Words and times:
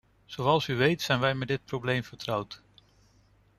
Zoals 0.25 0.67
u 0.67 0.75
weet 0.75 1.01
zijn 1.01 1.19
wij 1.19 1.35
met 1.35 1.47
dit 1.47 1.65
probleem 1.65 2.03
vertrouwd. 2.03 2.61